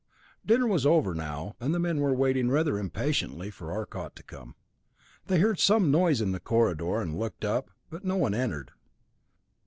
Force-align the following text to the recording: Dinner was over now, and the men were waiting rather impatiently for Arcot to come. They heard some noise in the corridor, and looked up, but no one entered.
Dinner 0.43 0.65
was 0.65 0.83
over 0.83 1.13
now, 1.13 1.55
and 1.59 1.75
the 1.75 1.79
men 1.79 1.99
were 1.99 2.15
waiting 2.15 2.49
rather 2.49 2.79
impatiently 2.79 3.51
for 3.51 3.71
Arcot 3.71 4.15
to 4.15 4.23
come. 4.23 4.55
They 5.27 5.37
heard 5.37 5.59
some 5.59 5.91
noise 5.91 6.21
in 6.21 6.31
the 6.31 6.39
corridor, 6.39 6.99
and 7.01 7.19
looked 7.19 7.45
up, 7.45 7.69
but 7.91 8.03
no 8.03 8.15
one 8.17 8.33
entered. 8.33 8.71